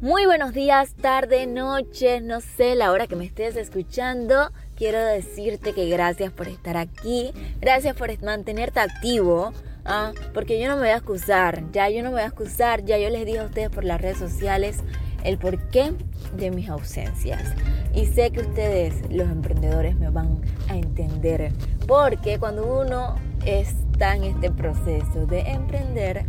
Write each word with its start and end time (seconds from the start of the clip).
Muy 0.00 0.26
buenos 0.26 0.54
días, 0.54 0.94
tarde, 0.94 1.48
noche, 1.48 2.20
no 2.20 2.40
sé 2.40 2.76
la 2.76 2.92
hora 2.92 3.08
que 3.08 3.16
me 3.16 3.24
estés 3.24 3.56
escuchando. 3.56 4.52
Quiero 4.76 5.04
decirte 5.04 5.72
que 5.72 5.88
gracias 5.88 6.30
por 6.30 6.46
estar 6.46 6.76
aquí, 6.76 7.32
gracias 7.60 7.96
por 7.96 8.22
mantenerte 8.22 8.78
activo, 8.78 9.52
¿ah? 9.84 10.12
porque 10.32 10.60
yo 10.60 10.68
no 10.68 10.76
me 10.76 10.82
voy 10.82 10.90
a 10.90 10.98
excusar, 10.98 11.64
ya 11.72 11.90
yo 11.90 12.04
no 12.04 12.10
me 12.10 12.14
voy 12.14 12.22
a 12.22 12.26
excusar, 12.26 12.84
ya 12.84 12.96
yo 12.96 13.10
les 13.10 13.26
dije 13.26 13.40
a 13.40 13.46
ustedes 13.46 13.70
por 13.70 13.82
las 13.82 14.00
redes 14.00 14.18
sociales 14.18 14.84
el 15.24 15.36
porqué 15.36 15.92
de 16.36 16.52
mis 16.52 16.68
ausencias. 16.68 17.52
Y 17.92 18.06
sé 18.06 18.30
que 18.30 18.42
ustedes, 18.42 18.94
los 19.10 19.28
emprendedores, 19.28 19.96
me 19.96 20.10
van 20.10 20.40
a 20.68 20.76
entender, 20.76 21.50
porque 21.88 22.38
cuando 22.38 22.80
uno 22.82 23.16
está 23.44 24.14
en 24.14 24.22
este 24.22 24.52
proceso 24.52 25.26
de 25.26 25.40
emprender, 25.40 26.24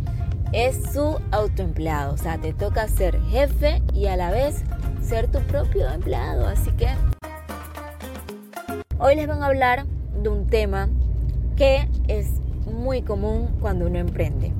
es 0.52 0.92
su 0.92 1.18
autoempleado. 1.30 2.14
O 2.14 2.16
sea, 2.16 2.38
te 2.38 2.52
toca 2.52 2.88
ser 2.88 3.20
jefe 3.24 3.82
y 3.94 4.06
a 4.06 4.16
la 4.16 4.30
vez 4.30 4.64
ser 5.02 5.28
tu 5.28 5.40
propio 5.40 5.88
empleado. 5.88 6.46
Así 6.46 6.70
que 6.72 6.88
hoy 8.98 9.16
les 9.16 9.26
van 9.26 9.42
a 9.42 9.46
hablar 9.46 9.86
de 10.22 10.28
un 10.28 10.46
tema 10.46 10.88
que 11.56 11.88
es 12.08 12.28
muy 12.70 13.02
común 13.02 13.48
cuando 13.60 13.86
uno 13.86 13.98
emprende. 13.98 14.52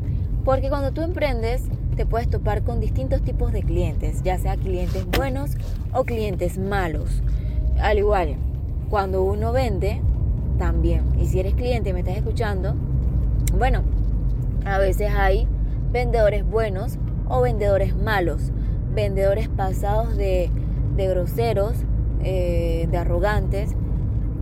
Porque 0.44 0.68
cuando 0.68 0.92
tú 0.92 1.02
emprendes 1.02 1.62
te 1.96 2.06
puedes 2.06 2.30
topar 2.30 2.62
con 2.62 2.80
distintos 2.80 3.20
tipos 3.22 3.52
de 3.52 3.62
clientes, 3.62 4.22
ya 4.22 4.38
sea 4.38 4.56
clientes 4.56 5.04
buenos 5.06 5.50
o 5.92 6.04
clientes 6.04 6.56
malos. 6.56 7.22
Al 7.78 7.98
igual, 7.98 8.36
cuando 8.88 9.22
uno 9.22 9.52
vende, 9.52 10.00
también. 10.58 11.04
Y 11.20 11.26
si 11.26 11.40
eres 11.40 11.54
cliente 11.54 11.90
y 11.90 11.92
me 11.92 12.00
estás 12.00 12.16
escuchando, 12.16 12.74
bueno, 13.58 13.82
a 14.64 14.78
veces 14.78 15.10
hay 15.14 15.46
vendedores 15.92 16.48
buenos 16.48 16.98
o 17.28 17.40
vendedores 17.40 17.96
malos, 17.96 18.52
vendedores 18.94 19.48
pasados 19.48 20.16
de, 20.16 20.50
groseros, 20.96 21.74
eh, 22.22 22.86
de 22.90 22.98
arrogantes, 22.98 23.74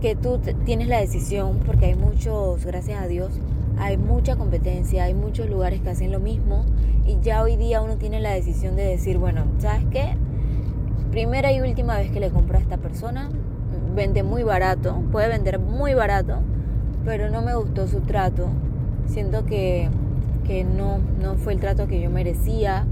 que 0.01 0.15
tú 0.15 0.39
tienes 0.65 0.87
la 0.87 0.99
decisión, 0.99 1.59
porque 1.65 1.87
hay 1.87 1.95
muchos, 1.95 2.65
gracias 2.65 3.01
a 3.01 3.07
Dios, 3.07 3.39
hay 3.77 3.97
mucha 3.97 4.35
competencia, 4.35 5.05
hay 5.05 5.13
muchos 5.13 5.49
lugares 5.49 5.81
que 5.81 5.89
hacen 5.89 6.11
lo 6.11 6.19
mismo 6.19 6.65
y 7.05 7.19
ya 7.21 7.41
hoy 7.43 7.55
día 7.55 7.81
uno 7.81 7.97
tiene 7.97 8.19
la 8.19 8.31
decisión 8.31 8.75
de 8.75 8.85
decir, 8.85 9.17
bueno, 9.17 9.45
¿sabes 9.57 9.85
qué? 9.91 10.15
Primera 11.11 11.51
y 11.51 11.61
última 11.61 11.97
vez 11.97 12.11
que 12.11 12.19
le 12.19 12.29
compro 12.29 12.57
a 12.57 12.61
esta 12.61 12.77
persona, 12.77 13.29
vende 13.95 14.23
muy 14.23 14.43
barato, 14.43 15.01
puede 15.11 15.27
vender 15.27 15.59
muy 15.59 15.93
barato, 15.93 16.39
pero 17.05 17.29
no 17.29 17.41
me 17.41 17.55
gustó 17.55 17.87
su 17.87 18.01
trato, 18.01 18.47
siento 19.07 19.45
que 19.45 19.89
que 20.49 20.63
no, 20.63 20.97
no 21.21 21.35
fue 21.35 21.53
el 21.53 21.59
trato 21.59 21.85
que 21.85 22.01
yo 22.01 22.09
merecía 22.09 22.87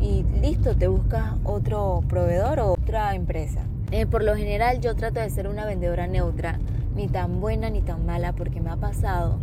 y 0.00 0.24
listo, 0.40 0.74
te 0.74 0.88
buscas 0.88 1.34
otro 1.44 2.02
proveedor 2.08 2.58
o 2.58 2.72
otra 2.72 3.14
empresa. 3.14 3.60
Eh, 3.90 4.06
por 4.06 4.24
lo 4.24 4.34
general 4.34 4.80
yo 4.80 4.96
trato 4.96 5.20
de 5.20 5.28
ser 5.28 5.46
una 5.46 5.66
vendedora 5.66 6.06
neutra, 6.06 6.58
ni 6.94 7.06
tan 7.06 7.38
buena 7.38 7.68
ni 7.68 7.82
tan 7.82 8.06
mala, 8.06 8.32
porque 8.32 8.62
me 8.62 8.70
ha 8.70 8.76
pasado 8.76 9.38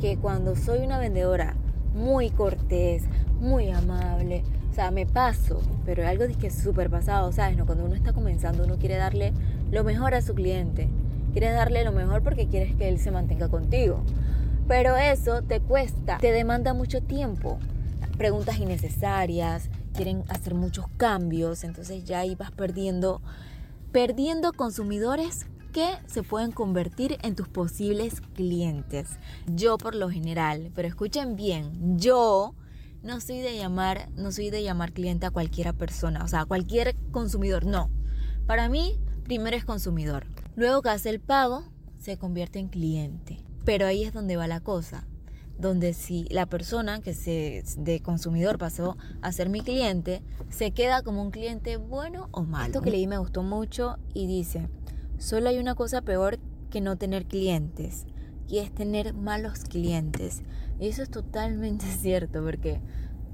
que 0.00 0.16
cuando 0.16 0.56
soy 0.56 0.80
una 0.80 0.98
vendedora 0.98 1.54
muy 1.94 2.30
cortés, 2.30 3.04
muy 3.38 3.70
amable, 3.70 4.42
o 4.72 4.74
sea, 4.74 4.90
me 4.90 5.06
paso, 5.06 5.62
pero 5.84 6.04
algo 6.08 6.24
que 6.40 6.48
es 6.48 6.56
súper 6.56 6.90
pasado, 6.90 7.30
¿sabes? 7.30 7.56
No? 7.56 7.66
Cuando 7.66 7.84
uno 7.84 7.94
está 7.94 8.14
comenzando, 8.14 8.64
uno 8.64 8.78
quiere 8.78 8.96
darle 8.96 9.32
lo 9.70 9.84
mejor 9.84 10.16
a 10.16 10.22
su 10.22 10.34
cliente, 10.34 10.88
quieres 11.32 11.54
darle 11.54 11.84
lo 11.84 11.92
mejor 11.92 12.24
porque 12.24 12.48
quieres 12.48 12.74
que 12.74 12.88
él 12.88 12.98
se 12.98 13.12
mantenga 13.12 13.48
contigo. 13.48 14.02
Pero 14.68 14.96
eso 14.96 15.42
te 15.42 15.60
cuesta, 15.60 16.18
te 16.18 16.32
demanda 16.32 16.74
mucho 16.74 17.00
tiempo. 17.00 17.58
Preguntas 18.18 18.58
innecesarias, 18.58 19.70
quieren 19.94 20.24
hacer 20.28 20.54
muchos 20.54 20.86
cambios, 20.96 21.62
entonces 21.62 22.04
ya 22.04 22.20
ahí 22.20 22.34
vas 22.34 22.50
perdiendo, 22.50 23.22
perdiendo 23.92 24.52
consumidores 24.52 25.46
que 25.72 25.88
se 26.06 26.22
pueden 26.22 26.50
convertir 26.50 27.18
en 27.22 27.36
tus 27.36 27.48
posibles 27.48 28.20
clientes. 28.34 29.10
Yo 29.46 29.78
por 29.78 29.94
lo 29.94 30.10
general, 30.10 30.72
pero 30.74 30.88
escuchen 30.88 31.36
bien, 31.36 31.98
yo 31.98 32.54
no 33.02 33.20
soy 33.20 33.38
de 33.40 33.56
llamar, 33.56 34.08
no 34.16 34.32
soy 34.32 34.50
de 34.50 34.64
llamar 34.64 34.92
cliente 34.92 35.26
a 35.26 35.30
cualquiera 35.30 35.72
persona, 35.72 36.24
o 36.24 36.28
sea, 36.28 36.40
a 36.40 36.46
cualquier 36.46 36.96
consumidor, 37.12 37.66
no. 37.66 37.88
Para 38.46 38.68
mí, 38.68 38.98
primero 39.22 39.56
es 39.56 39.64
consumidor. 39.64 40.26
Luego 40.56 40.82
que 40.82 40.88
hace 40.88 41.10
el 41.10 41.20
pago, 41.20 41.62
se 42.00 42.16
convierte 42.16 42.58
en 42.58 42.68
cliente. 42.68 43.45
Pero 43.66 43.86
ahí 43.86 44.04
es 44.04 44.14
donde 44.14 44.36
va 44.36 44.46
la 44.46 44.60
cosa, 44.60 45.06
donde 45.58 45.92
si 45.92 46.24
la 46.30 46.46
persona 46.46 47.00
que 47.00 47.12
se 47.12 47.64
de 47.76 48.00
consumidor 48.00 48.58
pasó 48.58 48.96
a 49.22 49.32
ser 49.32 49.48
mi 49.48 49.60
cliente, 49.60 50.22
se 50.48 50.70
queda 50.70 51.02
como 51.02 51.20
un 51.20 51.32
cliente 51.32 51.76
bueno 51.76 52.28
o 52.30 52.44
malo. 52.44 52.66
Esto 52.66 52.80
que 52.80 52.92
leí 52.92 53.08
me 53.08 53.18
gustó 53.18 53.42
mucho 53.42 53.98
y 54.14 54.28
dice, 54.28 54.68
solo 55.18 55.48
hay 55.48 55.58
una 55.58 55.74
cosa 55.74 56.00
peor 56.00 56.38
que 56.70 56.80
no 56.80 56.96
tener 56.96 57.26
clientes 57.26 58.06
y 58.48 58.58
es 58.58 58.72
tener 58.72 59.14
malos 59.14 59.64
clientes. 59.64 60.42
Y 60.78 60.86
eso 60.86 61.02
es 61.02 61.10
totalmente 61.10 61.86
cierto 62.00 62.44
porque 62.44 62.80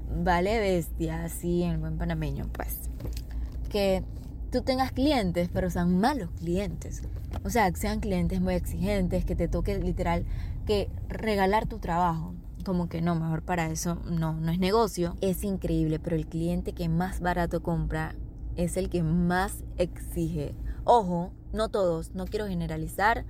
vale 0.09 0.59
bestia, 0.59 1.25
así 1.25 1.61
en 1.61 1.79
buen 1.79 1.97
panameño, 1.97 2.49
pues. 2.51 2.89
Que 3.69 4.03
tú 4.53 4.61
tengas 4.61 4.91
clientes, 4.91 5.49
pero 5.51 5.71
sean 5.71 5.99
malos 5.99 6.29
clientes. 6.37 7.01
O 7.43 7.49
sea, 7.49 7.69
que 7.71 7.79
sean 7.79 7.99
clientes 7.99 8.39
muy 8.39 8.53
exigentes, 8.53 9.25
que 9.25 9.35
te 9.35 9.47
toque 9.47 9.79
literal 9.79 10.25
que 10.67 10.91
regalar 11.09 11.65
tu 11.67 11.79
trabajo. 11.79 12.35
Como 12.63 12.87
que 12.87 13.01
no, 13.01 13.15
mejor 13.15 13.41
para 13.41 13.65
eso 13.71 13.95
no, 14.05 14.33
no 14.33 14.51
es 14.51 14.59
negocio. 14.59 15.17
Es 15.21 15.43
increíble, 15.43 15.97
pero 15.97 16.15
el 16.15 16.27
cliente 16.27 16.73
que 16.73 16.87
más 16.87 17.19
barato 17.19 17.63
compra 17.63 18.13
es 18.55 18.77
el 18.77 18.91
que 18.91 19.01
más 19.01 19.63
exige. 19.77 20.53
Ojo, 20.83 21.31
no 21.51 21.69
todos, 21.69 22.13
no 22.13 22.25
quiero 22.25 22.45
generalizar, 22.45 23.25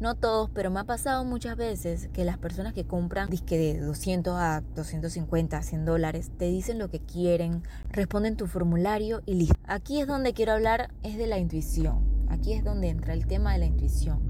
no 0.00 0.14
todos, 0.14 0.50
pero 0.54 0.70
me 0.70 0.80
ha 0.80 0.84
pasado 0.84 1.24
muchas 1.24 1.56
veces 1.56 2.08
que 2.12 2.24
las 2.24 2.38
personas 2.38 2.72
que 2.72 2.84
compran 2.84 3.28
disque 3.28 3.58
de 3.58 3.80
200 3.80 4.34
a 4.36 4.62
250, 4.74 5.60
100 5.60 5.84
dólares, 5.84 6.30
te 6.38 6.46
dicen 6.46 6.78
lo 6.78 6.88
que 6.88 7.00
quieren, 7.00 7.62
responden 7.90 8.36
tu 8.36 8.46
formulario 8.46 9.22
y 9.26 9.34
listo. 9.34 9.56
Aquí 9.66 10.00
es 10.00 10.06
donde 10.06 10.34
quiero 10.34 10.52
hablar, 10.52 10.90
es 11.02 11.16
de 11.16 11.26
la 11.26 11.38
intuición. 11.38 12.26
Aquí 12.28 12.52
es 12.52 12.62
donde 12.62 12.88
entra 12.88 13.14
el 13.14 13.26
tema 13.26 13.52
de 13.52 13.58
la 13.58 13.66
intuición. 13.66 14.20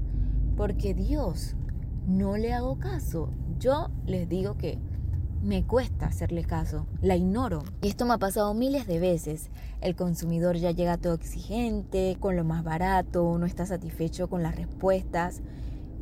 Porque 0.57 0.93
Dios, 0.93 1.55
no 2.07 2.37
le 2.37 2.53
hago 2.53 2.79
caso. 2.79 3.31
Yo 3.59 3.89
les 4.05 4.27
digo 4.27 4.57
que 4.57 4.79
me 5.43 5.63
cuesta 5.63 6.07
hacerle 6.07 6.43
caso, 6.43 6.85
la 7.01 7.15
ignoro. 7.15 7.63
Y 7.81 7.87
esto 7.87 8.05
me 8.05 8.13
ha 8.13 8.17
pasado 8.17 8.53
miles 8.53 8.87
de 8.87 8.99
veces. 8.99 9.49
El 9.81 9.95
consumidor 9.95 10.57
ya 10.57 10.71
llega 10.71 10.97
todo 10.97 11.13
exigente, 11.13 12.17
con 12.19 12.35
lo 12.35 12.43
más 12.43 12.63
barato, 12.63 13.37
no 13.37 13.45
está 13.45 13.65
satisfecho 13.65 14.29
con 14.29 14.43
las 14.43 14.55
respuestas. 14.55 15.41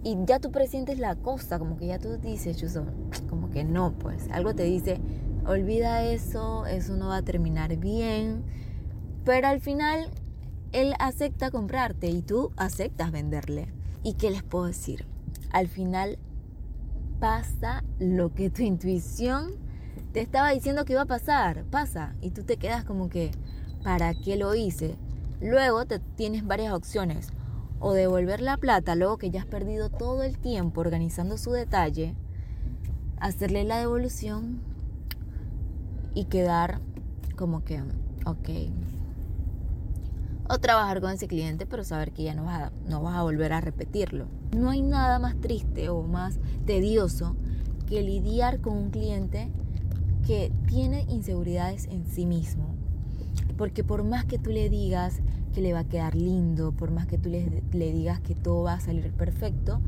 Y 0.03 0.17
ya 0.25 0.39
tú 0.39 0.51
presientes 0.51 0.99
la 0.99 1.15
cosa, 1.15 1.59
como 1.59 1.77
que 1.77 1.87
ya 1.87 1.99
tú 1.99 2.17
dices, 2.17 2.57
Chuso, 2.57 2.85
como 3.29 3.49
que 3.49 3.63
no, 3.63 3.93
pues 3.99 4.27
algo 4.31 4.55
te 4.55 4.63
dice, 4.63 4.99
olvida 5.45 6.03
eso, 6.03 6.65
eso 6.65 6.95
no 6.95 7.09
va 7.09 7.17
a 7.17 7.21
terminar 7.21 7.75
bien. 7.77 8.43
Pero 9.23 9.47
al 9.47 9.59
final, 9.59 10.09
él 10.71 10.93
acepta 10.99 11.51
comprarte 11.51 12.07
y 12.07 12.21
tú 12.21 12.51
aceptas 12.57 13.11
venderle. 13.11 13.67
¿Y 14.03 14.13
qué 14.13 14.31
les 14.31 14.43
puedo 14.43 14.65
decir? 14.65 15.05
Al 15.51 15.67
final 15.67 16.17
pasa 17.19 17.83
lo 17.99 18.33
que 18.33 18.49
tu 18.49 18.61
intuición 18.61 19.51
te 20.13 20.21
estaba 20.21 20.51
diciendo 20.51 20.85
que 20.85 20.93
iba 20.93 21.03
a 21.03 21.05
pasar, 21.05 21.63
pasa. 21.65 22.15
Y 22.21 22.31
tú 22.31 22.43
te 22.43 22.57
quedas 22.57 22.83
como 22.83 23.09
que, 23.09 23.31
¿para 23.83 24.13
qué 24.13 24.35
lo 24.35 24.55
hice? 24.55 24.95
Luego 25.41 25.85
te 25.85 25.99
tienes 25.99 26.45
varias 26.45 26.73
opciones. 26.73 27.29
O 27.79 27.93
devolver 27.93 28.41
la 28.41 28.57
plata 28.57 28.95
luego 28.95 29.17
que 29.17 29.29
ya 29.29 29.41
has 29.41 29.45
perdido 29.45 29.89
todo 29.89 30.23
el 30.23 30.39
tiempo 30.39 30.81
organizando 30.81 31.37
su 31.37 31.51
detalle, 31.51 32.15
hacerle 33.19 33.63
la 33.63 33.77
devolución 33.77 34.59
y 36.15 36.25
quedar 36.25 36.81
como 37.35 37.63
que, 37.63 37.83
ok, 38.25 38.49
o 40.49 40.59
trabajar 40.59 41.01
con 41.01 41.11
ese 41.11 41.27
cliente, 41.27 41.65
pero 41.65 41.83
saber 41.83 42.11
que 42.11 42.23
ya 42.23 42.33
no 42.33 42.45
vas, 42.45 42.63
a, 42.63 42.71
no 42.87 43.01
vas 43.01 43.15
a 43.15 43.23
volver 43.23 43.53
a 43.53 43.61
repetirlo. 43.61 44.27
No 44.55 44.69
hay 44.69 44.81
nada 44.81 45.19
más 45.19 45.39
triste 45.39 45.89
o 45.89 46.03
más 46.03 46.39
tedioso 46.65 47.35
que 47.85 48.01
lidiar 48.01 48.59
con 48.61 48.77
un 48.77 48.89
cliente 48.89 49.49
que 50.25 50.51
tiene 50.67 51.05
inseguridades 51.09 51.85
en 51.87 52.05
sí 52.05 52.25
mismo. 52.25 52.75
Porque 53.57 53.83
por 53.83 54.03
más 54.03 54.25
que 54.25 54.37
tú 54.37 54.51
le 54.51 54.69
digas 54.69 55.21
que 55.53 55.61
le 55.61 55.73
va 55.73 55.79
a 55.79 55.87
quedar 55.87 56.15
lindo, 56.15 56.71
por 56.71 56.91
más 56.91 57.07
que 57.07 57.17
tú 57.17 57.29
le, 57.29 57.63
le 57.71 57.91
digas 57.91 58.19
que 58.19 58.35
todo 58.35 58.63
va 58.63 58.73
a 58.73 58.79
salir 58.79 59.11
perfecto, 59.13 59.81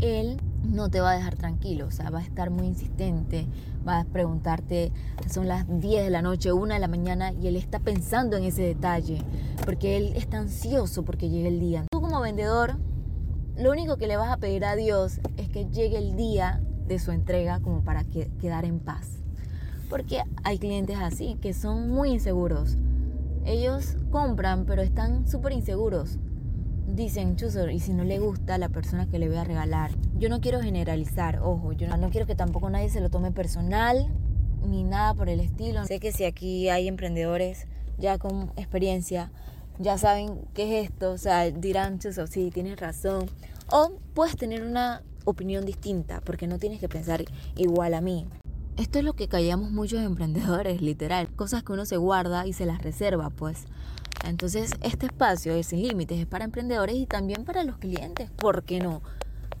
él 0.00 0.38
no 0.64 0.90
te 0.90 1.00
va 1.00 1.12
a 1.12 1.16
dejar 1.16 1.36
tranquilo, 1.36 1.86
o 1.86 1.90
sea, 1.90 2.10
va 2.10 2.18
a 2.18 2.22
estar 2.22 2.50
muy 2.50 2.66
insistente, 2.66 3.46
va 3.86 4.00
a 4.00 4.04
preguntarte, 4.04 4.92
son 5.30 5.48
las 5.48 5.66
10 5.80 6.04
de 6.04 6.10
la 6.10 6.22
noche, 6.22 6.52
1 6.52 6.74
de 6.74 6.80
la 6.80 6.88
mañana 6.88 7.32
y 7.32 7.46
él 7.46 7.56
está 7.56 7.78
pensando 7.78 8.36
en 8.36 8.44
ese 8.44 8.62
detalle, 8.62 9.22
porque 9.64 9.96
él 9.96 10.12
está 10.16 10.38
ansioso 10.38 11.04
porque 11.04 11.30
llegue 11.30 11.48
el 11.48 11.60
día. 11.60 11.84
Tú 11.90 12.00
como 12.00 12.20
vendedor, 12.20 12.76
lo 13.56 13.70
único 13.70 13.96
que 13.96 14.06
le 14.06 14.16
vas 14.16 14.30
a 14.30 14.36
pedir 14.36 14.64
a 14.64 14.76
Dios 14.76 15.20
es 15.36 15.48
que 15.48 15.66
llegue 15.66 15.98
el 15.98 16.16
día 16.16 16.62
de 16.86 16.98
su 16.98 17.12
entrega 17.12 17.60
como 17.60 17.82
para 17.82 18.04
quedar 18.04 18.64
en 18.64 18.80
paz. 18.80 19.18
Porque 19.88 20.22
hay 20.44 20.58
clientes 20.58 20.98
así, 21.00 21.36
que 21.40 21.54
son 21.54 21.90
muy 21.90 22.10
inseguros. 22.10 22.76
ellos 23.44 23.96
compran, 24.10 24.66
pero 24.66 24.82
están 24.82 25.26
súper 25.26 25.52
inseguros. 25.52 26.18
Dicen, 26.98 27.36
chuzo, 27.36 27.70
y 27.70 27.78
si 27.78 27.92
no 27.92 28.02
le 28.02 28.18
gusta 28.18 28.56
a 28.56 28.58
la 28.58 28.70
persona 28.70 29.06
que 29.06 29.20
le 29.20 29.28
voy 29.28 29.36
a 29.36 29.44
regalar. 29.44 29.92
Yo 30.18 30.28
no 30.28 30.40
quiero 30.40 30.60
generalizar, 30.60 31.38
ojo, 31.38 31.70
yo 31.70 31.86
no 31.96 32.10
quiero 32.10 32.26
que 32.26 32.34
tampoco 32.34 32.70
nadie 32.70 32.90
se 32.90 33.00
lo 33.00 33.08
tome 33.08 33.30
personal 33.30 34.08
ni 34.66 34.82
nada 34.82 35.14
por 35.14 35.28
el 35.28 35.38
estilo. 35.38 35.84
Sé 35.84 36.00
que 36.00 36.10
si 36.10 36.24
aquí 36.24 36.68
hay 36.70 36.88
emprendedores 36.88 37.68
ya 37.98 38.18
con 38.18 38.50
experiencia, 38.56 39.30
ya 39.78 39.96
saben 39.96 40.40
qué 40.54 40.80
es 40.80 40.90
esto, 40.90 41.12
o 41.12 41.18
sea, 41.18 41.48
dirán, 41.48 42.00
chuzo, 42.00 42.26
sí, 42.26 42.50
tienes 42.52 42.80
razón. 42.80 43.30
O 43.70 43.92
puedes 44.12 44.36
tener 44.36 44.64
una 44.64 45.04
opinión 45.24 45.64
distinta, 45.64 46.20
porque 46.24 46.48
no 46.48 46.58
tienes 46.58 46.80
que 46.80 46.88
pensar 46.88 47.24
igual 47.54 47.94
a 47.94 48.00
mí. 48.00 48.26
Esto 48.78 49.00
es 49.00 49.04
lo 49.04 49.14
que 49.14 49.26
callamos 49.26 49.72
muchos 49.72 50.00
emprendedores, 50.04 50.80
literal. 50.80 51.28
Cosas 51.34 51.64
que 51.64 51.72
uno 51.72 51.84
se 51.84 51.96
guarda 51.96 52.46
y 52.46 52.52
se 52.52 52.64
las 52.64 52.80
reserva, 52.80 53.28
pues. 53.30 53.64
Entonces, 54.24 54.72
este 54.82 55.06
espacio 55.06 55.52
es 55.52 55.66
sin 55.66 55.82
límites, 55.82 56.20
es 56.20 56.26
para 56.26 56.44
emprendedores 56.44 56.94
y 56.94 57.06
también 57.06 57.44
para 57.44 57.64
los 57.64 57.78
clientes. 57.78 58.30
¿Por 58.30 58.62
qué 58.62 58.78
no? 58.78 59.02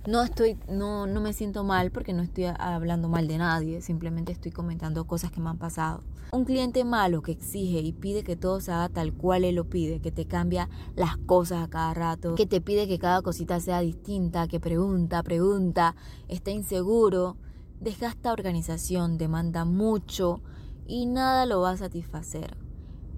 No 0.06 0.22
estoy, 0.22 0.56
no, 0.68 1.06
no 1.06 1.20
me 1.20 1.32
siento 1.32 1.64
mal 1.64 1.90
porque 1.90 2.12
no 2.12 2.22
estoy 2.22 2.44
hablando 2.44 3.08
mal 3.08 3.26
de 3.26 3.38
nadie, 3.38 3.82
simplemente 3.82 4.32
estoy 4.32 4.52
comentando 4.52 5.06
cosas 5.06 5.32
que 5.32 5.40
me 5.40 5.50
han 5.50 5.58
pasado. 5.58 6.02
Un 6.32 6.44
cliente 6.44 6.84
malo 6.84 7.20
que 7.20 7.32
exige 7.32 7.80
y 7.80 7.92
pide 7.92 8.22
que 8.22 8.36
todo 8.36 8.60
se 8.60 8.70
haga 8.70 8.88
tal 8.88 9.12
cual 9.12 9.44
él 9.44 9.56
lo 9.56 9.68
pide, 9.68 10.00
que 10.00 10.12
te 10.12 10.26
cambia 10.26 10.68
las 10.94 11.16
cosas 11.16 11.64
a 11.64 11.68
cada 11.68 11.92
rato, 11.92 12.36
que 12.36 12.46
te 12.46 12.60
pide 12.60 12.86
que 12.86 12.98
cada 12.98 13.20
cosita 13.22 13.60
sea 13.60 13.80
distinta, 13.80 14.46
que 14.46 14.60
pregunta, 14.60 15.22
pregunta, 15.22 15.94
está 16.28 16.52
inseguro 16.52 17.36
esta 17.84 18.32
organización, 18.32 19.18
demanda 19.18 19.64
mucho 19.64 20.42
y 20.86 21.06
nada 21.06 21.46
lo 21.46 21.60
va 21.60 21.70
a 21.70 21.76
satisfacer. 21.76 22.56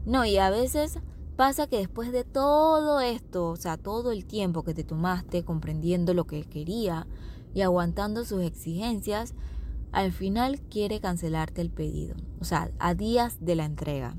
No, 0.04 0.24
y 0.24 0.38
a 0.38 0.50
veces 0.50 0.98
pasa 1.36 1.66
que 1.66 1.78
después 1.78 2.12
de 2.12 2.24
todo 2.24 3.00
esto, 3.00 3.48
o 3.48 3.56
sea, 3.56 3.76
todo 3.76 4.12
el 4.12 4.26
tiempo 4.26 4.62
que 4.62 4.74
te 4.74 4.84
tomaste 4.84 5.44
comprendiendo 5.44 6.14
lo 6.14 6.26
que 6.26 6.44
quería 6.44 7.06
y 7.54 7.62
aguantando 7.62 8.24
sus 8.24 8.42
exigencias, 8.42 9.34
al 9.92 10.12
final 10.12 10.60
quiere 10.60 11.00
cancelarte 11.00 11.60
el 11.60 11.70
pedido, 11.70 12.14
o 12.40 12.44
sea, 12.44 12.70
a 12.78 12.94
días 12.94 13.38
de 13.40 13.56
la 13.56 13.64
entrega. 13.64 14.16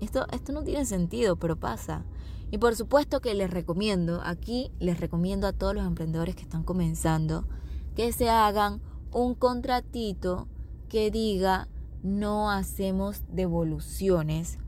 Esto, 0.00 0.26
esto 0.30 0.52
no 0.52 0.62
tiene 0.62 0.84
sentido, 0.84 1.36
pero 1.36 1.58
pasa. 1.58 2.04
Y 2.50 2.58
por 2.58 2.76
supuesto 2.76 3.20
que 3.20 3.34
les 3.34 3.50
recomiendo, 3.50 4.20
aquí 4.24 4.70
les 4.78 5.00
recomiendo 5.00 5.46
a 5.46 5.52
todos 5.52 5.74
los 5.74 5.86
emprendedores 5.86 6.36
que 6.36 6.42
están 6.42 6.62
comenzando, 6.62 7.46
que 7.94 8.12
se 8.12 8.30
hagan 8.30 8.80
un 9.12 9.34
contratito 9.34 10.48
que 10.88 11.10
diga 11.10 11.68
no 12.02 12.50
hacemos 12.50 13.22
devoluciones 13.30 14.58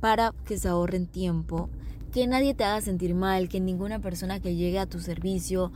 para 0.00 0.32
que 0.44 0.58
se 0.58 0.68
ahorren 0.68 1.06
tiempo, 1.06 1.70
que 2.12 2.26
nadie 2.26 2.54
te 2.54 2.64
haga 2.64 2.80
sentir 2.80 3.14
mal, 3.14 3.48
que 3.48 3.60
ninguna 3.60 3.98
persona 3.98 4.40
que 4.40 4.54
llegue 4.54 4.78
a 4.78 4.86
tu 4.86 5.00
servicio 5.00 5.72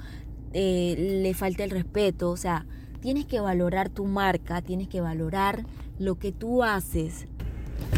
eh, 0.53 1.21
le 1.23 1.35
falte 1.35 1.65
el 1.65 1.71
respeto, 1.71 2.31
o 2.31 2.37
sea, 2.37 2.67
tienes 3.01 3.27
que 3.27 3.41
valorar 3.41 3.89
tu 3.89 4.05
marca, 4.05 4.63
tienes 4.63 4.89
que 4.89 5.01
valorar 5.01 5.65
lo 5.99 6.19
que 6.19 6.33
tú 6.33 6.63
haces. 6.63 7.27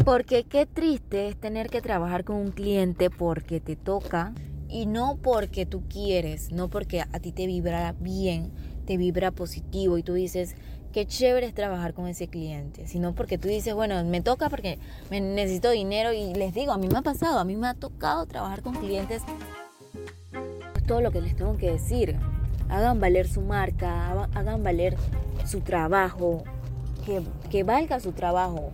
Porque 0.03 0.43
qué 0.43 0.65
triste 0.65 1.27
es 1.27 1.39
tener 1.39 1.69
que 1.69 1.81
trabajar 1.81 2.23
con 2.23 2.37
un 2.37 2.51
cliente 2.51 3.09
porque 3.09 3.59
te 3.59 3.75
toca 3.75 4.33
y 4.67 4.87
no 4.87 5.17
porque 5.21 5.65
tú 5.65 5.83
quieres, 5.87 6.51
no 6.51 6.69
porque 6.69 7.01
a 7.01 7.19
ti 7.19 7.31
te 7.31 7.45
vibra 7.45 7.93
bien, 7.99 8.51
te 8.85 8.97
vibra 8.97 9.31
positivo 9.31 9.97
y 9.97 10.03
tú 10.03 10.13
dices, 10.13 10.55
qué 10.93 11.05
chévere 11.05 11.45
es 11.45 11.53
trabajar 11.53 11.93
con 11.93 12.07
ese 12.07 12.29
cliente, 12.29 12.87
sino 12.87 13.13
porque 13.13 13.37
tú 13.37 13.49
dices, 13.49 13.73
bueno, 13.73 14.01
me 14.05 14.21
toca 14.21 14.49
porque 14.49 14.79
me 15.11 15.19
necesito 15.19 15.71
dinero 15.71 16.13
y 16.13 16.33
les 16.33 16.53
digo, 16.53 16.71
a 16.71 16.77
mí 16.77 16.87
me 16.87 16.99
ha 16.99 17.01
pasado, 17.01 17.39
a 17.39 17.43
mí 17.43 17.57
me 17.57 17.67
ha 17.67 17.73
tocado 17.73 18.25
trabajar 18.25 18.61
con 18.61 18.75
clientes. 18.75 19.21
Es 20.75 20.83
todo 20.85 21.01
lo 21.01 21.11
que 21.11 21.19
les 21.19 21.35
tengo 21.35 21.57
que 21.57 21.71
decir. 21.71 22.15
Hagan 22.69 23.01
valer 23.01 23.27
su 23.27 23.41
marca, 23.41 24.23
hagan 24.33 24.63
valer 24.63 24.95
su 25.45 25.59
trabajo, 25.59 26.43
que, 27.05 27.21
que 27.49 27.63
valga 27.63 27.99
su 27.99 28.13
trabajo, 28.13 28.71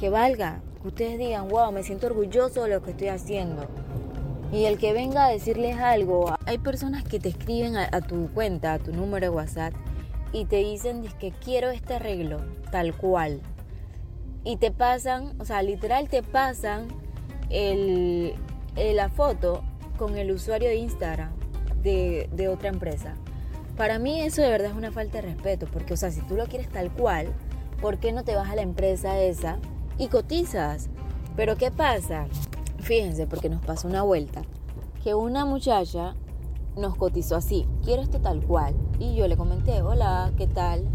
que 0.00 0.10
valga, 0.10 0.60
que 0.82 0.88
ustedes 0.88 1.18
digan, 1.18 1.48
wow, 1.48 1.70
me 1.70 1.84
siento 1.84 2.08
orgulloso 2.08 2.64
de 2.64 2.70
lo 2.70 2.82
que 2.82 2.90
estoy 2.90 3.08
haciendo. 3.08 3.68
Y 4.52 4.66
el 4.66 4.76
que 4.76 4.92
venga 4.92 5.24
a 5.24 5.30
decirles 5.30 5.78
algo, 5.78 6.36
hay 6.44 6.58
personas 6.58 7.04
que 7.04 7.18
te 7.18 7.30
escriben 7.30 7.74
a, 7.76 8.00
tu 8.02 8.30
cuenta, 8.34 8.74
a 8.74 8.78
tu 8.78 8.92
número 8.92 9.24
de 9.26 9.30
WhatsApp, 9.30 9.72
y 10.30 10.44
te 10.44 10.56
dicen 10.56 11.08
que 11.18 11.30
quiero 11.30 11.70
este 11.70 11.94
arreglo, 11.94 12.38
tal 12.70 12.94
cual. 12.94 13.40
Y 14.44 14.58
te 14.58 14.70
pasan, 14.70 15.40
o 15.40 15.46
sea, 15.46 15.62
literal 15.62 16.10
te 16.10 16.22
pasan 16.22 16.88
la 18.76 19.08
foto 19.08 19.62
con 19.96 20.18
el 20.18 20.30
usuario 20.30 20.68
de 20.68 20.76
Instagram 20.76 21.32
de, 21.82 22.28
de 22.32 22.48
otra 22.48 22.68
empresa. 22.68 23.14
Para 23.78 23.98
mí 23.98 24.20
eso 24.20 24.42
de 24.42 24.50
verdad 24.50 24.72
es 24.72 24.76
una 24.76 24.92
falta 24.92 25.22
de 25.22 25.28
respeto, 25.28 25.66
porque, 25.72 25.94
o 25.94 25.96
sea, 25.96 26.10
si 26.10 26.20
tú 26.22 26.36
lo 26.36 26.46
quieres 26.46 26.68
tal 26.68 26.92
cual, 26.92 27.32
¿por 27.80 27.98
qué 27.98 28.12
no 28.12 28.22
te 28.22 28.36
vas 28.36 28.50
a 28.50 28.56
la 28.56 28.62
empresa 28.62 29.18
esa 29.18 29.58
y 29.96 30.08
cotizas? 30.08 30.90
Pero 31.36 31.56
¿qué 31.56 31.70
pasa? 31.70 32.26
Fíjense, 32.82 33.28
porque 33.28 33.48
nos 33.48 33.64
pasó 33.64 33.86
una 33.86 34.02
vuelta, 34.02 34.42
que 35.04 35.14
una 35.14 35.44
muchacha 35.44 36.16
nos 36.76 36.96
cotizó 36.96 37.36
así, 37.36 37.64
quiero 37.84 38.02
esto 38.02 38.20
tal 38.20 38.44
cual. 38.44 38.74
Y 38.98 39.14
yo 39.14 39.28
le 39.28 39.36
comenté, 39.36 39.82
hola, 39.82 40.32
¿qué 40.36 40.48
tal? 40.48 40.88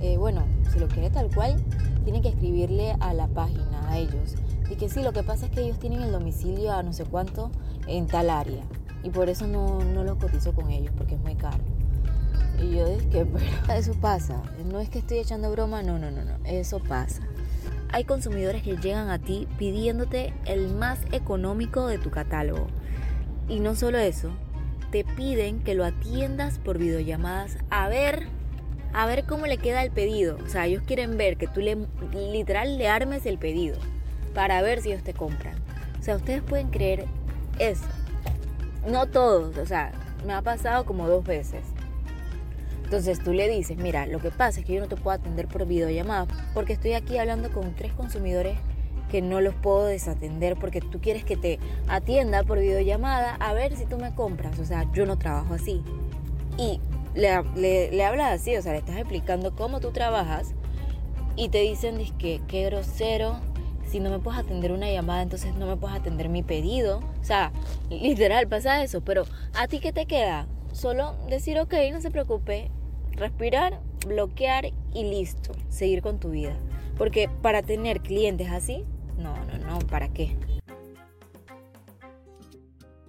Eh, 0.00 0.16
bueno, 0.16 0.44
si 0.72 0.78
lo 0.78 0.86
quiere 0.86 1.10
tal 1.10 1.34
cual, 1.34 1.56
tiene 2.04 2.22
que 2.22 2.28
escribirle 2.28 2.96
a 3.00 3.12
la 3.14 3.26
página, 3.26 3.90
a 3.90 3.98
ellos. 3.98 4.36
Y 4.70 4.76
que 4.76 4.88
sí, 4.88 5.02
lo 5.02 5.12
que 5.12 5.24
pasa 5.24 5.46
es 5.46 5.50
que 5.50 5.62
ellos 5.62 5.80
tienen 5.80 6.02
el 6.02 6.12
domicilio 6.12 6.72
a 6.72 6.84
no 6.84 6.92
sé 6.92 7.04
cuánto 7.04 7.50
en 7.88 8.06
tal 8.06 8.30
área. 8.30 8.62
Y 9.02 9.10
por 9.10 9.28
eso 9.28 9.48
no, 9.48 9.80
no 9.80 10.04
lo 10.04 10.16
cotizo 10.16 10.54
con 10.54 10.70
ellos, 10.70 10.94
porque 10.96 11.16
es 11.16 11.20
muy 11.20 11.34
caro. 11.34 11.64
Y 12.62 12.76
yo 12.76 12.88
dije, 12.88 13.26
pero 13.26 13.38
eso 13.76 13.92
pasa. 13.94 14.40
No 14.70 14.78
es 14.78 14.88
que 14.88 15.00
estoy 15.00 15.18
echando 15.18 15.50
broma, 15.50 15.82
no, 15.82 15.98
no, 15.98 16.12
no, 16.12 16.24
no. 16.24 16.36
Eso 16.44 16.78
pasa 16.78 17.22
hay 17.94 18.02
consumidores 18.02 18.64
que 18.64 18.76
llegan 18.76 19.08
a 19.08 19.20
ti 19.20 19.46
pidiéndote 19.56 20.32
el 20.46 20.74
más 20.74 20.98
económico 21.12 21.86
de 21.86 21.98
tu 21.98 22.10
catálogo. 22.10 22.66
Y 23.48 23.60
no 23.60 23.76
solo 23.76 23.98
eso, 23.98 24.32
te 24.90 25.04
piden 25.04 25.60
que 25.60 25.76
lo 25.76 25.84
atiendas 25.84 26.58
por 26.58 26.76
videollamadas 26.76 27.56
a 27.70 27.88
ver 27.88 28.26
a 28.92 29.06
ver 29.06 29.24
cómo 29.26 29.46
le 29.46 29.58
queda 29.58 29.84
el 29.84 29.92
pedido. 29.92 30.38
O 30.44 30.48
sea, 30.48 30.66
ellos 30.66 30.82
quieren 30.84 31.16
ver 31.16 31.36
que 31.36 31.46
tú 31.46 31.60
le 31.60 31.86
literal 32.32 32.78
le 32.78 32.88
armes 32.88 33.26
el 33.26 33.38
pedido 33.38 33.76
para 34.34 34.60
ver 34.60 34.82
si 34.82 34.90
ellos 34.90 35.04
te 35.04 35.14
compran. 35.14 35.54
O 36.00 36.02
sea, 36.02 36.16
ustedes 36.16 36.42
pueden 36.42 36.70
creer 36.70 37.04
eso. 37.60 37.86
No 38.88 39.06
todos, 39.06 39.56
o 39.56 39.66
sea, 39.66 39.92
me 40.26 40.32
ha 40.32 40.42
pasado 40.42 40.84
como 40.84 41.06
dos 41.06 41.24
veces. 41.24 41.62
Entonces 42.94 43.24
tú 43.24 43.32
le 43.32 43.48
dices, 43.48 43.76
mira, 43.76 44.06
lo 44.06 44.20
que 44.20 44.30
pasa 44.30 44.60
es 44.60 44.66
que 44.66 44.74
yo 44.74 44.80
no 44.80 44.86
te 44.86 44.94
puedo 44.94 45.16
atender 45.16 45.48
por 45.48 45.66
videollamada 45.66 46.28
porque 46.54 46.74
estoy 46.74 46.92
aquí 46.92 47.18
hablando 47.18 47.50
con 47.50 47.74
tres 47.74 47.92
consumidores 47.92 48.56
que 49.10 49.20
no 49.20 49.40
los 49.40 49.52
puedo 49.52 49.86
desatender 49.86 50.56
porque 50.56 50.80
tú 50.80 51.00
quieres 51.00 51.24
que 51.24 51.36
te 51.36 51.58
atienda 51.88 52.44
por 52.44 52.60
videollamada 52.60 53.34
a 53.40 53.52
ver 53.52 53.76
si 53.76 53.84
tú 53.84 53.98
me 53.98 54.14
compras. 54.14 54.60
O 54.60 54.64
sea, 54.64 54.88
yo 54.92 55.06
no 55.06 55.18
trabajo 55.18 55.54
así. 55.54 55.82
Y 56.56 56.78
le, 57.16 58.04
hablas 58.04 58.40
así, 58.40 58.56
o 58.56 58.62
sea, 58.62 58.70
le 58.70 58.78
estás 58.78 58.96
explicando 58.96 59.56
cómo 59.56 59.80
tú 59.80 59.90
trabajas 59.90 60.54
y 61.34 61.48
te 61.48 61.62
dicen, 61.62 61.98
que 62.16 62.42
qué 62.46 62.66
grosero, 62.66 63.40
si 63.90 63.98
no 63.98 64.08
me 64.08 64.20
puedes 64.20 64.38
atender 64.38 64.70
una 64.70 64.88
llamada, 64.88 65.22
entonces 65.22 65.52
no 65.56 65.66
me 65.66 65.76
puedes 65.76 65.96
atender 65.96 66.28
mi 66.28 66.44
pedido. 66.44 67.00
O 67.20 67.24
sea, 67.24 67.50
literal 67.90 68.46
pasa 68.46 68.84
eso, 68.84 69.00
pero 69.00 69.24
¿a 69.52 69.66
ti 69.66 69.80
qué 69.80 69.92
te 69.92 70.06
queda? 70.06 70.46
Solo 70.70 71.16
decir, 71.28 71.58
ok, 71.58 71.74
no 71.92 72.00
se 72.00 72.12
preocupe, 72.12 72.70
respirar, 73.16 73.80
bloquear 74.06 74.72
y 74.92 75.04
listo, 75.04 75.52
seguir 75.68 76.02
con 76.02 76.18
tu 76.18 76.30
vida. 76.30 76.54
Porque 76.96 77.28
para 77.42 77.62
tener 77.62 78.00
clientes 78.00 78.50
así, 78.50 78.84
no, 79.18 79.34
no, 79.46 79.58
no, 79.66 79.78
¿para 79.86 80.08
qué? 80.08 80.36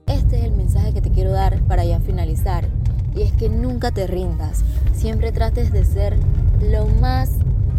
Este 0.08 0.38
es 0.38 0.44
el 0.44 0.52
mensaje 0.52 0.94
que 0.94 1.02
te 1.02 1.12
quiero 1.12 1.32
dar 1.32 1.62
para 1.64 1.84
ya 1.86 2.00
finalizar. 2.00 2.68
Y 3.16 3.22
es 3.22 3.32
que 3.34 3.50
nunca 3.50 3.92
te 3.92 4.08
rindas. 4.08 4.64
Siempre 4.94 5.32
trates 5.32 5.72
de 5.72 5.86
ser 5.86 6.18
lo 6.62 6.88
más 6.88 7.32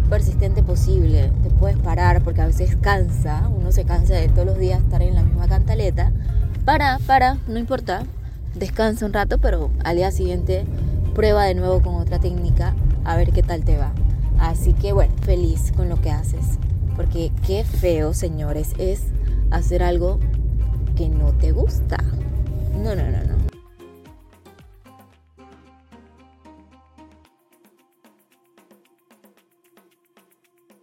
persistente 0.09 0.63
posible. 0.63 1.31
Te 1.43 1.49
puedes 1.49 1.77
parar 1.77 2.21
porque 2.23 2.41
a 2.41 2.47
veces 2.47 2.75
cansa. 2.77 3.47
Uno 3.49 3.71
se 3.71 3.85
cansa 3.85 4.15
de 4.15 4.29
todos 4.29 4.45
los 4.47 4.57
días 4.57 4.81
estar 4.81 5.01
en 5.01 5.15
la 5.15 5.23
misma 5.23 5.47
cantaleta. 5.47 6.11
Para, 6.65 6.99
para, 7.05 7.37
no 7.47 7.59
importa 7.59 8.03
descansa 8.57 9.05
un 9.05 9.13
rato, 9.13 9.37
pero 9.37 9.69
al 9.83 9.97
día 9.97 10.11
siguiente 10.11 10.65
prueba 11.17 11.45
de 11.45 11.55
nuevo 11.55 11.81
con 11.81 11.95
otra 11.95 12.19
técnica 12.19 12.75
a 13.03 13.17
ver 13.17 13.31
qué 13.31 13.41
tal 13.41 13.63
te 13.63 13.75
va. 13.75 13.91
Así 14.37 14.73
que 14.73 14.93
bueno, 14.93 15.11
feliz 15.23 15.73
con 15.75 15.89
lo 15.89 15.99
que 15.99 16.11
haces. 16.11 16.59
Porque 16.95 17.31
qué 17.45 17.63
feo, 17.63 18.13
señores, 18.13 18.73
es 18.77 19.01
hacer 19.49 19.81
algo 19.81 20.19
que 20.95 21.09
no 21.09 21.33
te 21.33 21.53
gusta. 21.53 21.97
No, 22.75 22.95
no, 22.95 23.09
no, 23.09 23.23
no. 23.23 23.36